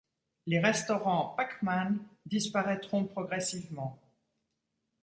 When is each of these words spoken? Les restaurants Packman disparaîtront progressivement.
Les 0.47 0.57
restaurants 0.57 1.35
Packman 1.37 1.99
disparaîtront 2.25 3.05
progressivement. 3.05 3.99